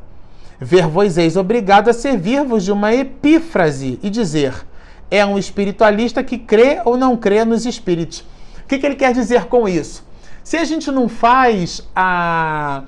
Ver-vos 0.61 1.17
eis 1.17 1.37
obrigado 1.37 1.89
a 1.89 1.93
servir-vos 1.93 2.65
de 2.65 2.73
uma 2.73 2.95
epífrase 2.95 3.99
e 4.03 4.11
dizer: 4.11 4.55
é 5.11 5.25
um 5.25 5.39
espiritualista 5.39 6.23
que 6.23 6.39
crê 6.39 6.81
ou 6.85 6.97
não 6.97 7.17
crê 7.17 7.45
nos 7.45 7.65
espíritos. 7.65 8.21
O 8.65 8.69
que, 8.69 8.79
que 8.79 8.87
ele 8.87 8.97
quer 8.97 9.13
dizer 9.13 9.47
com 9.47 9.69
isso? 9.69 10.05
Se 10.45 10.57
a 10.57 10.65
gente 10.65 10.91
não 10.91 11.09
faz 11.09 11.87
a 11.95 12.85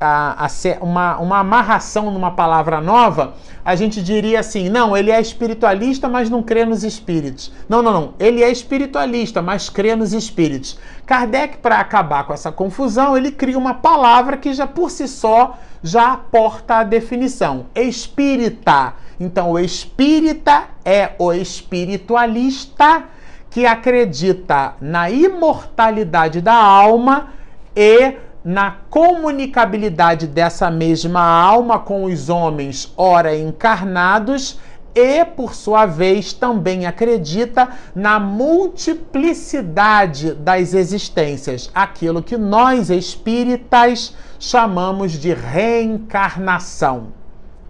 a, 0.00 0.46
a, 0.46 0.48
uma, 0.84 1.18
uma 1.18 1.38
amarração 1.40 2.10
numa 2.10 2.30
palavra 2.30 2.80
nova, 2.80 3.34
a 3.62 3.76
gente 3.76 4.02
diria 4.02 4.40
assim: 4.40 4.68
não, 4.70 4.96
ele 4.96 5.10
é 5.10 5.20
espiritualista, 5.20 6.08
mas 6.08 6.30
não 6.30 6.42
crê 6.42 6.64
nos 6.64 6.82
espíritos. 6.82 7.52
Não, 7.68 7.82
não, 7.82 7.92
não. 7.92 8.14
Ele 8.18 8.42
é 8.42 8.50
espiritualista, 8.50 9.42
mas 9.42 9.68
crê 9.68 9.94
nos 9.94 10.14
espíritos. 10.14 10.78
Kardec, 11.04 11.58
para 11.58 11.78
acabar 11.78 12.24
com 12.24 12.32
essa 12.32 12.50
confusão, 12.50 13.16
ele 13.16 13.30
cria 13.30 13.58
uma 13.58 13.74
palavra 13.74 14.36
que 14.36 14.54
já 14.54 14.66
por 14.66 14.90
si 14.90 15.06
só 15.06 15.58
já 15.82 16.12
aporta 16.12 16.76
a 16.76 16.84
definição: 16.84 17.66
espírita. 17.74 18.94
Então, 19.18 19.50
o 19.50 19.58
espírita 19.58 20.64
é 20.82 21.10
o 21.18 21.30
espiritualista 21.30 23.04
que 23.50 23.66
acredita 23.66 24.74
na 24.80 25.10
imortalidade 25.10 26.40
da 26.40 26.54
alma 26.54 27.28
e 27.76 28.14
na 28.44 28.76
comunicabilidade 28.88 30.26
dessa 30.26 30.70
mesma 30.70 31.22
alma 31.22 31.78
com 31.78 32.04
os 32.04 32.28
homens 32.28 32.92
ora 32.96 33.36
encarnados 33.36 34.58
e, 34.94 35.24
por 35.24 35.54
sua 35.54 35.86
vez, 35.86 36.32
também 36.32 36.86
acredita 36.86 37.68
na 37.94 38.18
multiplicidade 38.18 40.32
das 40.32 40.74
existências, 40.74 41.70
aquilo 41.74 42.22
que 42.22 42.36
nós 42.36 42.90
espíritas 42.90 44.14
chamamos 44.38 45.12
de 45.12 45.32
reencarnação. 45.32 47.08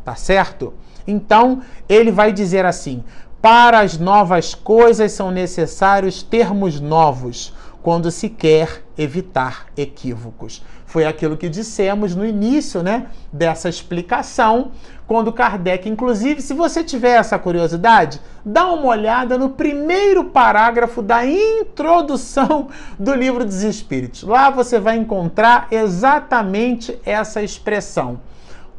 Tá 0.05 0.15
certo? 0.15 0.73
Então, 1.07 1.61
ele 1.89 2.11
vai 2.11 2.33
dizer 2.33 2.65
assim: 2.65 3.05
para 3.43 3.81
as 3.81 3.99
novas 3.99 4.55
coisas 4.55 5.13
são 5.13 5.31
necessários 5.31 6.23
termos 6.23 6.81
novos 6.81 7.53
quando 7.83 8.11
se 8.11 8.29
quer 8.29 8.85
evitar 9.01 9.67
equívocos. 9.77 10.63
Foi 10.85 11.07
aquilo 11.07 11.37
que 11.37 11.49
dissemos 11.49 12.15
no 12.15 12.27
início 12.27 12.83
né, 12.83 13.07
dessa 13.33 13.69
explicação, 13.69 14.73
quando 15.07 15.33
Kardec, 15.33 15.89
inclusive, 15.89 16.43
se 16.43 16.53
você 16.53 16.85
tiver 16.85 17.17
essa 17.17 17.39
curiosidade, 17.39 18.21
dá 18.45 18.67
uma 18.67 18.87
olhada 18.87 19.39
no 19.39 19.51
primeiro 19.51 20.25
parágrafo 20.25 21.01
da 21.01 21.25
introdução 21.25 22.69
do 22.99 23.15
livro 23.15 23.45
dos 23.45 23.63
Espíritos. 23.63 24.23
Lá 24.23 24.51
você 24.51 24.79
vai 24.79 24.97
encontrar 24.97 25.69
exatamente 25.71 26.99
essa 27.05 27.43
expressão 27.43 28.21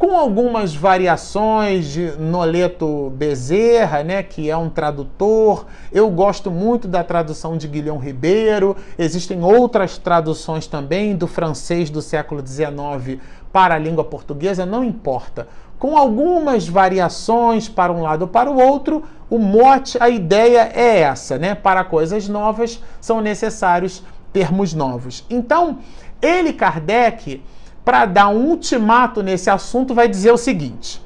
com 0.02 0.18
algumas 0.18 0.74
variações 0.74 1.86
de 1.86 2.14
Noleto 2.18 3.12
Bezerra, 3.12 4.04
né, 4.04 4.24
que 4.24 4.50
é 4.50 4.58
um 4.58 4.68
tradutor. 4.68 5.68
Eu 5.92 6.10
gosto 6.10 6.50
muito 6.50 6.88
da 6.88 7.04
tradução 7.04 7.56
de 7.56 7.68
Guilhom 7.68 8.00
Ribeiro. 8.00 8.76
Existem 8.98 9.44
outras 9.44 10.00
traduções 10.00 10.66
também 10.66 11.16
do 11.16 11.28
francês 11.28 11.92
do 11.92 12.02
século 12.02 12.42
XIX 12.44 13.22
para 13.54 13.76
a 13.76 13.78
língua 13.78 14.04
portuguesa, 14.04 14.66
não 14.66 14.84
importa. 14.84 15.48
Com 15.78 15.96
algumas 15.96 16.68
variações 16.68 17.70
para 17.70 17.94
um 17.94 18.02
lado 18.02 18.24
ou 18.24 18.28
para 18.28 18.50
o 18.50 18.60
outro, 18.60 19.04
o 19.30 19.38
mote, 19.38 20.00
a 20.02 20.10
ideia 20.10 20.72
é 20.74 21.02
essa, 21.02 21.38
né? 21.38 21.54
Para 21.54 21.84
coisas 21.84 22.28
novas 22.28 22.82
são 23.00 23.22
necessários 23.22 24.04
termos 24.34 24.74
novos. 24.74 25.24
Então, 25.30 25.78
ele, 26.20 26.54
Kardec, 26.54 27.44
para 27.84 28.06
dar 28.06 28.28
um 28.30 28.50
ultimato 28.50 29.22
nesse 29.22 29.50
assunto, 29.50 29.94
vai 29.94 30.08
dizer 30.08 30.32
o 30.32 30.38
seguinte: 30.38 31.02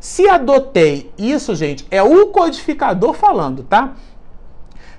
se 0.00 0.28
adotei, 0.28 1.10
isso, 1.18 1.54
gente, 1.54 1.86
é 1.90 2.02
o 2.02 2.26
codificador 2.28 3.14
falando, 3.14 3.62
tá? 3.62 3.94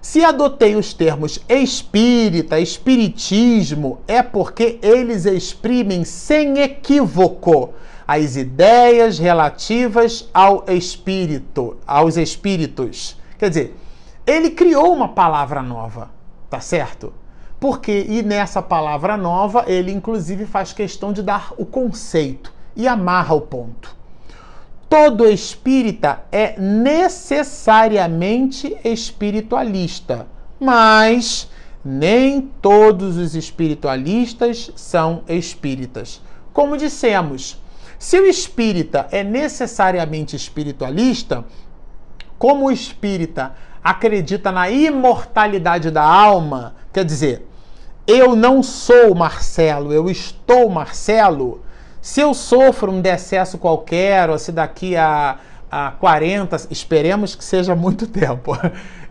Se 0.02 0.24
adotei 0.24 0.76
os 0.76 0.94
termos 0.94 1.40
espírita, 1.50 2.60
espiritismo, 2.60 4.00
é 4.08 4.24
porque 4.24 4.80
eles 4.82 5.26
exprimem 5.26 6.04
sem 6.06 6.60
equívoco 6.60 7.74
as 8.08 8.38
ideias 8.38 9.20
relativas 9.20 10.30
ao 10.34 10.64
espírito, 10.70 11.76
aos 11.86 12.16
espíritos. 12.16 13.18
Quer 13.38 13.50
dizer, 13.50 13.76
ele 14.26 14.52
criou 14.52 14.94
uma 14.94 15.10
palavra 15.10 15.62
nova, 15.62 16.10
tá 16.50 16.62
certo? 16.62 17.12
Porque, 17.60 18.06
e 18.08 18.22
nessa 18.22 18.62
palavra 18.62 19.18
nova, 19.18 19.64
ele 19.68 19.92
inclusive 19.92 20.46
faz 20.46 20.72
questão 20.74 21.12
de 21.12 21.24
dar 21.24 21.54
o 21.58 21.66
conceito 21.66 22.54
e 22.76 22.88
amarra 22.88 23.34
o 23.34 23.42
ponto. 23.42 23.98
Todo 24.90 25.28
espírita 25.28 26.22
é 26.32 26.58
necessariamente 26.60 28.78
espiritualista, 28.84 30.28
mas 30.60 31.50
nem 31.84 32.42
todos 32.62 33.18
os 33.18 33.34
espiritualistas 33.36 34.72
são 34.76 35.24
espíritas. 35.28 36.22
Como 36.54 36.78
dissemos, 36.78 37.60
se 37.98 38.20
o 38.20 38.28
espírita 38.28 39.08
é 39.12 39.24
necessariamente 39.24 40.36
espiritualista, 40.36 41.44
como 42.38 42.68
o 42.68 42.72
espírita 42.72 43.56
acredita 43.84 44.52
na 44.52 44.70
imortalidade 44.70 45.90
da 45.90 46.04
alma, 46.04 46.76
quer 46.94 47.04
dizer, 47.04 47.47
eu 48.08 48.38
não 48.38 48.64
sou 48.64 49.14
Marcelo, 49.14 49.92
eu 49.92 50.10
estou 50.10 50.70
Marcelo. 50.70 51.62
Se 52.02 52.22
eu 52.22 52.34
sofro 52.34 52.90
um 52.90 53.02
decesso 53.02 53.58
qualquer, 53.58 54.30
ou 54.30 54.40
se 54.40 54.54
daqui 54.54 54.96
a, 54.96 55.38
a 55.70 55.92
40, 55.92 56.56
esperemos 56.72 57.36
que 57.36 57.44
seja 57.44 57.76
muito 57.76 58.08
tempo, 58.08 58.58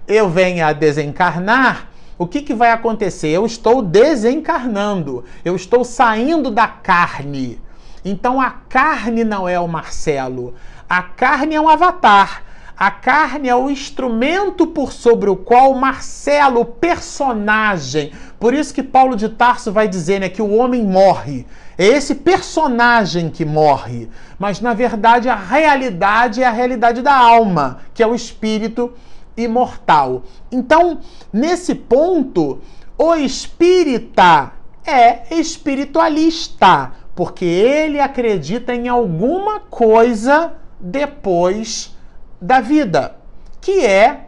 eu 0.08 0.30
venha 0.30 0.68
a 0.68 0.72
desencarnar, 0.72 1.90
o 2.18 2.26
que, 2.26 2.40
que 2.40 2.54
vai 2.54 2.70
acontecer? 2.70 3.28
Eu 3.28 3.44
estou 3.44 3.82
desencarnando, 3.82 5.22
eu 5.44 5.54
estou 5.54 5.84
saindo 5.84 6.50
da 6.50 6.66
carne. 6.66 7.60
Então 8.02 8.40
a 8.40 8.50
carne 8.50 9.24
não 9.24 9.46
é 9.46 9.60
o 9.60 9.68
Marcelo, 9.68 10.54
a 10.88 11.02
carne 11.02 11.54
é 11.54 11.60
um 11.60 11.68
avatar. 11.68 12.45
A 12.78 12.90
carne 12.90 13.48
é 13.48 13.56
o 13.56 13.70
instrumento 13.70 14.66
por 14.66 14.92
sobre 14.92 15.30
o 15.30 15.36
qual 15.36 15.72
Marcelo, 15.72 16.60
o 16.60 16.64
personagem, 16.66 18.12
por 18.38 18.52
isso 18.52 18.74
que 18.74 18.82
Paulo 18.82 19.16
de 19.16 19.30
Tarso 19.30 19.72
vai 19.72 19.88
dizer 19.88 20.20
né, 20.20 20.28
que 20.28 20.42
o 20.42 20.54
homem 20.54 20.84
morre. 20.84 21.46
É 21.78 21.86
esse 21.86 22.14
personagem 22.14 23.30
que 23.30 23.46
morre. 23.46 24.10
Mas 24.38 24.60
na 24.60 24.74
verdade 24.74 25.26
a 25.26 25.34
realidade 25.34 26.42
é 26.42 26.46
a 26.46 26.50
realidade 26.50 27.00
da 27.00 27.16
alma, 27.16 27.80
que 27.94 28.02
é 28.02 28.06
o 28.06 28.14
espírito 28.14 28.92
imortal. 29.34 30.24
Então, 30.52 31.00
nesse 31.32 31.74
ponto, 31.74 32.60
o 32.98 33.14
espírita 33.14 34.52
é 34.84 35.34
espiritualista, 35.34 36.92
porque 37.14 37.46
ele 37.46 38.00
acredita 38.00 38.74
em 38.74 38.86
alguma 38.86 39.60
coisa 39.60 40.52
depois 40.78 41.95
da 42.40 42.60
vida, 42.60 43.16
que 43.60 43.84
é 43.84 44.26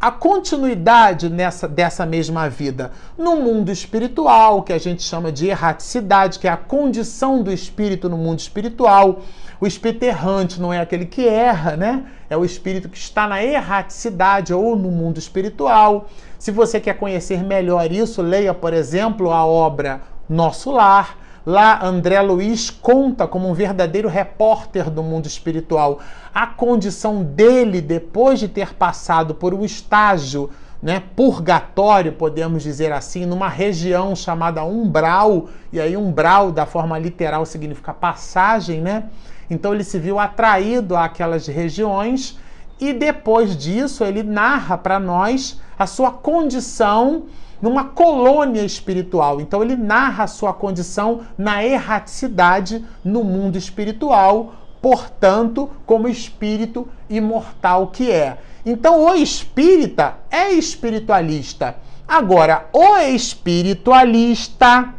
a 0.00 0.10
continuidade 0.10 1.30
nessa, 1.30 1.66
dessa 1.66 2.04
mesma 2.04 2.46
vida 2.48 2.92
no 3.16 3.36
mundo 3.36 3.72
espiritual, 3.72 4.62
que 4.62 4.72
a 4.72 4.78
gente 4.78 5.02
chama 5.02 5.32
de 5.32 5.46
erraticidade, 5.46 6.38
que 6.38 6.46
é 6.46 6.50
a 6.50 6.58
condição 6.58 7.42
do 7.42 7.50
espírito 7.50 8.08
no 8.08 8.18
mundo 8.18 8.38
espiritual. 8.38 9.22
O 9.58 9.66
espírito 9.66 10.02
errante 10.02 10.60
não 10.60 10.72
é 10.72 10.80
aquele 10.80 11.06
que 11.06 11.26
erra, 11.26 11.74
né? 11.74 12.04
É 12.28 12.36
o 12.36 12.44
espírito 12.44 12.88
que 12.88 12.98
está 12.98 13.26
na 13.26 13.42
erraticidade 13.42 14.52
ou 14.52 14.76
no 14.76 14.90
mundo 14.90 15.16
espiritual. 15.16 16.06
Se 16.38 16.50
você 16.50 16.78
quer 16.78 16.98
conhecer 16.98 17.42
melhor 17.42 17.90
isso, 17.90 18.20
leia, 18.20 18.52
por 18.52 18.74
exemplo, 18.74 19.30
a 19.30 19.46
obra 19.46 20.02
Nosso 20.28 20.70
Lar 20.70 21.16
Lá, 21.46 21.84
André 21.84 22.20
Luiz 22.22 22.70
conta 22.70 23.26
como 23.26 23.48
um 23.48 23.52
verdadeiro 23.52 24.08
repórter 24.08 24.88
do 24.88 25.02
mundo 25.02 25.26
espiritual 25.26 26.00
a 26.34 26.46
condição 26.46 27.22
dele 27.22 27.82
depois 27.82 28.40
de 28.40 28.48
ter 28.48 28.74
passado 28.74 29.34
por 29.34 29.52
um 29.52 29.62
estágio 29.62 30.48
né, 30.82 31.02
purgatório, 31.14 32.12
podemos 32.12 32.62
dizer 32.62 32.92
assim, 32.92 33.26
numa 33.26 33.48
região 33.48 34.16
chamada 34.16 34.64
umbral, 34.64 35.48
e 35.72 35.80
aí 35.80 35.96
umbral 35.96 36.50
da 36.50 36.66
forma 36.66 36.98
literal 36.98 37.44
significa 37.44 37.92
passagem, 37.92 38.80
né? 38.80 39.04
Então 39.48 39.74
ele 39.74 39.84
se 39.84 39.98
viu 39.98 40.18
atraído 40.18 40.96
àquelas 40.96 41.46
regiões 41.46 42.38
e 42.80 42.92
depois 42.92 43.56
disso 43.56 44.02
ele 44.02 44.22
narra 44.22 44.76
para 44.76 44.98
nós 44.98 45.60
a 45.78 45.86
sua 45.86 46.10
condição 46.10 47.24
numa 47.64 47.84
colônia 47.84 48.62
espiritual. 48.62 49.40
Então 49.40 49.62
ele 49.62 49.74
narra 49.74 50.24
a 50.24 50.26
sua 50.26 50.52
condição 50.52 51.22
na 51.38 51.64
erraticidade 51.64 52.84
no 53.02 53.24
mundo 53.24 53.56
espiritual, 53.56 54.52
portanto, 54.82 55.70
como 55.86 56.06
espírito 56.06 56.86
imortal 57.08 57.86
que 57.86 58.10
é. 58.10 58.36
Então 58.66 59.06
o 59.06 59.14
espírita 59.14 60.16
é 60.30 60.50
espiritualista. 60.52 61.76
Agora, 62.06 62.68
o 62.70 62.98
espiritualista, 62.98 64.92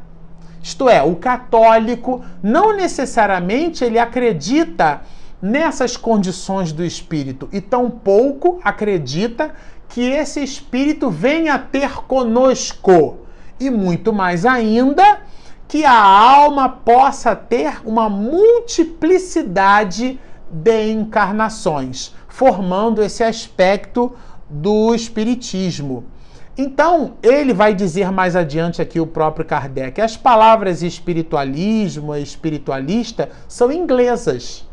isto 0.64 0.90
é, 0.90 1.04
o 1.04 1.18
católico, 1.18 2.26
não 2.42 2.76
necessariamente 2.76 3.84
ele 3.84 4.00
acredita 4.00 5.02
nessas 5.40 5.96
condições 5.96 6.72
do 6.72 6.84
espírito 6.84 7.48
e 7.54 7.62
tampouco 7.62 8.60
acredita 8.64 9.54
que 9.90 10.02
esse 10.02 10.44
Espírito 10.44 11.10
venha 11.10 11.58
ter 11.58 12.04
conosco. 12.04 13.20
E 13.60 13.70
muito 13.70 14.12
mais 14.12 14.46
ainda, 14.46 15.22
que 15.68 15.86
a 15.86 16.00
alma 16.00 16.70
possa 16.70 17.36
ter 17.36 17.82
uma 17.86 18.10
multiplicidade 18.10 20.20
de 20.52 20.92
encarnações, 20.92 22.14
formando 22.28 23.02
esse 23.02 23.24
aspecto 23.24 24.14
do 24.50 24.94
Espiritismo. 24.94 26.06
Então, 26.58 27.16
ele 27.22 27.54
vai 27.54 27.74
dizer 27.74 28.12
mais 28.12 28.36
adiante 28.36 28.82
aqui 28.82 29.00
o 29.00 29.08
próprio 29.08 29.46
Kardec: 29.46 30.00
as 30.00 30.16
palavras 30.16 30.82
espiritualismo 30.82 32.16
e 32.16 32.22
espiritualista 32.22 33.30
são 33.48 33.72
inglesas 33.72 34.66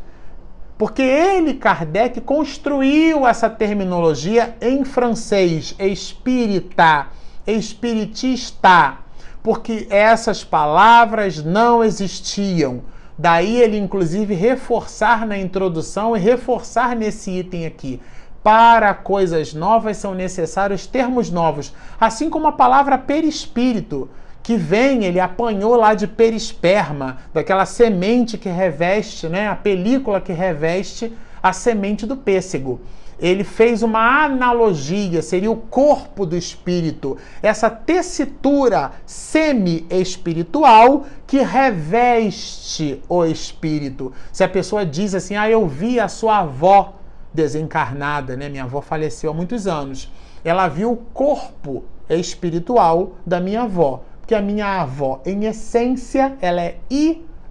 Porque 0.83 1.01
ele, 1.01 1.53
Kardec, 1.53 2.19
construiu 2.19 3.25
essa 3.25 3.49
terminologia 3.49 4.57
em 4.59 4.83
francês, 4.83 5.73
espírita, 5.79 7.07
espiritista, 7.47 8.97
porque 9.41 9.87
essas 9.89 10.43
palavras 10.43 11.41
não 11.41 11.81
existiam. 11.85 12.81
Daí 13.17 13.61
ele, 13.61 13.77
inclusive, 13.77 14.35
reforçar 14.35 15.25
na 15.25 15.37
introdução 15.37 16.17
e 16.17 16.19
reforçar 16.19 16.97
nesse 16.97 17.31
item 17.31 17.65
aqui. 17.65 18.01
Para 18.43 18.93
coisas 18.93 19.53
novas 19.53 19.95
são 19.95 20.13
necessários 20.13 20.85
termos 20.85 21.31
novos, 21.31 21.73
assim 21.97 22.29
como 22.29 22.47
a 22.47 22.51
palavra 22.51 22.97
perispírito 22.97 24.09
que 24.43 24.55
vem, 24.57 25.05
ele 25.05 25.21
apanhou 25.21 25.77
lá 25.77 25.93
de 25.93 26.05
perisperma, 26.05 27.19
daquela 27.33 27.65
semente 27.65 28.37
que 28.37 28.49
reveste, 28.49 29.29
né, 29.29 29.47
a 29.47 29.55
película 29.55 30.19
que 30.19 30.33
reveste 30.33 31.13
a 31.41 31.53
semente 31.53 32.05
do 32.05 32.17
pêssego. 32.17 32.81
Ele 33.17 33.45
fez 33.45 33.81
uma 33.81 34.25
analogia, 34.25 35.21
seria 35.21 35.49
o 35.49 35.55
corpo 35.55 36.25
do 36.25 36.35
espírito, 36.35 37.17
essa 37.41 37.69
tessitura 37.69 38.91
semi-espiritual 39.05 41.05
que 41.25 41.37
reveste 41.37 43.01
o 43.07 43.23
espírito. 43.23 44.11
Se 44.31 44.43
a 44.43 44.49
pessoa 44.49 44.85
diz 44.85 45.15
assim: 45.15 45.37
"Ah, 45.37 45.49
eu 45.49 45.65
vi 45.65 46.01
a 46.01 46.09
sua 46.09 46.39
avó 46.39 46.95
desencarnada, 47.33 48.35
né? 48.35 48.49
Minha 48.49 48.65
avó 48.65 48.81
faleceu 48.81 49.31
há 49.31 49.33
muitos 49.33 49.67
anos. 49.67 50.11
Ela 50.43 50.67
viu 50.67 50.91
o 50.91 50.97
corpo 50.97 51.85
espiritual 52.09 53.13
da 53.25 53.39
minha 53.39 53.61
avó 53.61 54.03
que 54.25 54.35
a 54.35 54.41
minha 54.41 54.81
avó, 54.81 55.21
em 55.25 55.45
essência, 55.45 56.37
ela 56.41 56.61
é 56.61 56.77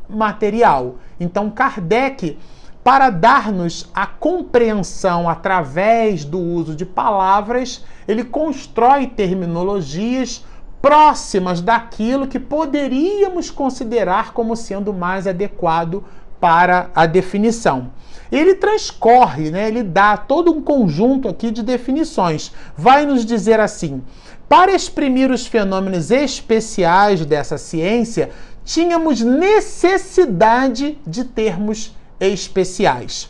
imaterial. 0.08 0.96
Então, 1.20 1.50
Kardec, 1.50 2.38
para 2.82 3.10
dar-nos 3.10 3.88
a 3.94 4.06
compreensão 4.06 5.28
através 5.28 6.24
do 6.24 6.38
uso 6.38 6.74
de 6.74 6.84
palavras, 6.84 7.84
ele 8.08 8.24
constrói 8.24 9.06
terminologias 9.06 10.44
próximas 10.80 11.60
daquilo 11.60 12.26
que 12.26 12.40
poderíamos 12.40 13.50
considerar 13.50 14.32
como 14.32 14.56
sendo 14.56 14.92
mais 14.92 15.28
adequado 15.28 16.02
para 16.40 16.90
a 16.92 17.06
definição. 17.06 17.92
Ele 18.32 18.54
transcorre, 18.54 19.50
né? 19.50 19.68
ele 19.68 19.82
dá 19.82 20.16
todo 20.16 20.50
um 20.50 20.62
conjunto 20.62 21.28
aqui 21.28 21.50
de 21.50 21.62
definições. 21.62 22.50
Vai 22.74 23.04
nos 23.04 23.26
dizer 23.26 23.60
assim: 23.60 24.02
para 24.48 24.74
exprimir 24.74 25.30
os 25.30 25.46
fenômenos 25.46 26.10
especiais 26.10 27.26
dessa 27.26 27.58
ciência, 27.58 28.30
tínhamos 28.64 29.20
necessidade 29.20 30.98
de 31.06 31.24
termos 31.24 31.94
especiais. 32.18 33.28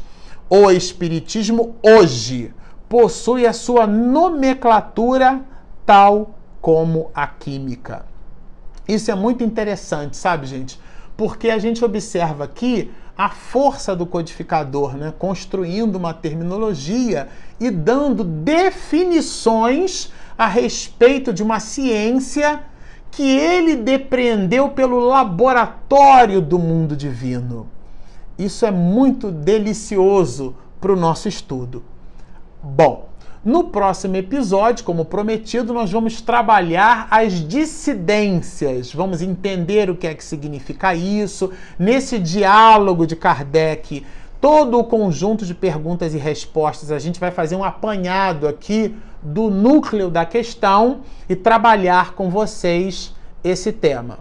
O 0.48 0.70
Espiritismo 0.70 1.74
hoje 1.82 2.54
possui 2.88 3.44
a 3.44 3.52
sua 3.52 3.86
nomenclatura 3.86 5.40
tal 5.84 6.38
como 6.60 7.10
a 7.12 7.26
química. 7.26 8.04
Isso 8.86 9.10
é 9.10 9.14
muito 9.14 9.42
interessante, 9.42 10.16
sabe, 10.16 10.46
gente? 10.46 10.78
Porque 11.16 11.50
a 11.50 11.58
gente 11.58 11.84
observa 11.84 12.44
aqui 12.44 12.90
a 13.24 13.28
força 13.28 13.94
do 13.94 14.04
codificador, 14.04 14.96
né? 14.96 15.14
construindo 15.16 15.94
uma 15.94 16.12
terminologia 16.12 17.28
e 17.60 17.70
dando 17.70 18.24
definições 18.24 20.10
a 20.36 20.48
respeito 20.48 21.32
de 21.32 21.40
uma 21.40 21.60
ciência 21.60 22.64
que 23.12 23.22
ele 23.22 23.76
depreendeu 23.76 24.70
pelo 24.70 24.98
laboratório 24.98 26.40
do 26.40 26.58
mundo 26.58 26.96
divino. 26.96 27.68
Isso 28.36 28.66
é 28.66 28.72
muito 28.72 29.30
delicioso 29.30 30.56
para 30.80 30.92
o 30.92 30.96
nosso 30.96 31.28
estudo. 31.28 31.84
Bom, 32.60 33.08
no 33.44 33.64
próximo 33.64 34.16
episódio, 34.16 34.84
como 34.84 35.04
prometido, 35.04 35.72
nós 35.72 35.90
vamos 35.90 36.20
trabalhar 36.20 37.08
as 37.10 37.46
dissidências. 37.46 38.92
Vamos 38.94 39.20
entender 39.20 39.90
o 39.90 39.96
que 39.96 40.06
é 40.06 40.14
que 40.14 40.24
significa 40.24 40.94
isso. 40.94 41.50
Nesse 41.76 42.20
diálogo 42.20 43.04
de 43.04 43.16
Kardec, 43.16 44.06
todo 44.40 44.78
o 44.78 44.84
conjunto 44.84 45.44
de 45.44 45.54
perguntas 45.54 46.14
e 46.14 46.18
respostas, 46.18 46.92
a 46.92 47.00
gente 47.00 47.18
vai 47.18 47.32
fazer 47.32 47.56
um 47.56 47.64
apanhado 47.64 48.46
aqui 48.46 48.94
do 49.20 49.50
núcleo 49.50 50.08
da 50.08 50.24
questão 50.24 51.00
e 51.28 51.34
trabalhar 51.34 52.14
com 52.14 52.30
vocês 52.30 53.12
esse 53.42 53.72
tema. 53.72 54.18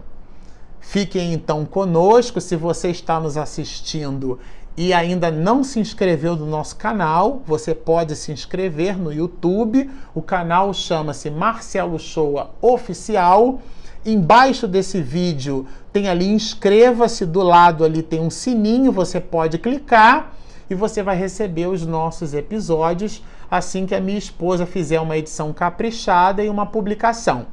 Fiquem 0.80 1.32
então 1.32 1.64
conosco. 1.64 2.40
Se 2.40 2.56
você 2.56 2.90
está 2.90 3.20
nos 3.20 3.36
assistindo 3.36 4.38
e 4.76 4.92
ainda 4.92 5.30
não 5.30 5.62
se 5.62 5.78
inscreveu 5.78 6.34
no 6.34 6.46
nosso 6.46 6.76
canal, 6.76 7.42
você 7.46 7.74
pode 7.74 8.16
se 8.16 8.32
inscrever 8.32 8.98
no 8.98 9.12
YouTube. 9.12 9.90
O 10.14 10.22
canal 10.22 10.72
chama-se 10.72 11.30
Marcelo 11.30 11.98
Shoa 11.98 12.50
Oficial. 12.60 13.60
Embaixo 14.04 14.66
desse 14.66 15.00
vídeo 15.00 15.66
tem 15.92 16.08
ali 16.08 16.26
inscreva-se, 16.26 17.26
do 17.26 17.42
lado 17.42 17.84
ali 17.84 18.02
tem 18.02 18.20
um 18.20 18.30
sininho, 18.30 18.90
você 18.90 19.20
pode 19.20 19.58
clicar 19.58 20.32
e 20.68 20.74
você 20.74 21.02
vai 21.02 21.16
receber 21.16 21.66
os 21.66 21.86
nossos 21.86 22.32
episódios 22.32 23.22
assim 23.50 23.84
que 23.84 23.94
a 23.94 24.00
minha 24.00 24.18
esposa 24.18 24.64
fizer 24.64 24.98
uma 24.98 25.18
edição 25.18 25.52
caprichada 25.52 26.42
e 26.42 26.48
uma 26.48 26.64
publicação. 26.64 27.46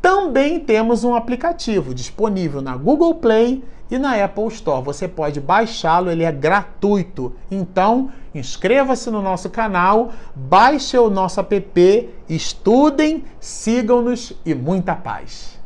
Também 0.00 0.60
temos 0.60 1.02
um 1.02 1.14
aplicativo 1.14 1.92
disponível 1.92 2.62
na 2.62 2.76
Google 2.76 3.16
Play 3.16 3.62
e 3.90 3.98
na 3.98 4.22
Apple 4.22 4.48
Store. 4.48 4.84
Você 4.84 5.08
pode 5.08 5.40
baixá-lo, 5.40 6.10
ele 6.10 6.24
é 6.24 6.32
gratuito. 6.32 7.34
Então, 7.50 8.10
inscreva-se 8.34 9.10
no 9.10 9.20
nosso 9.20 9.50
canal, 9.50 10.12
baixe 10.34 10.96
o 10.96 11.10
nosso 11.10 11.40
app, 11.40 12.10
estudem, 12.28 13.24
sigam-nos 13.38 14.32
e 14.46 14.54
muita 14.54 14.94
paz. 14.94 15.58